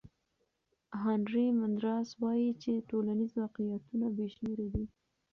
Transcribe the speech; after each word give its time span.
هانري 1.01 1.45
مندراس 1.59 2.09
وایي 2.21 2.49
چې 2.61 2.85
ټولنیز 2.89 3.31
واقعیتونه 3.41 4.05
بې 4.15 4.27
شمېره 4.33 4.67
دي. 4.73 4.83